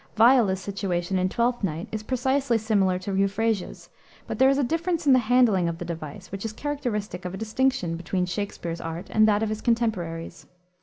[0.15, 3.87] Viola's situation in Twelfth Night is precisely similar to Euphrasia's,
[4.25, 7.35] but there is a difference in the handling of the device which is characteristic of
[7.35, 10.47] a distinction between Shakspere's art and that of his contemporaries.